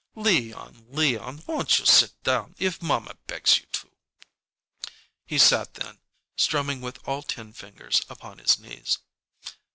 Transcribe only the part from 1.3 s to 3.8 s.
won't you sit down, if mamma begs you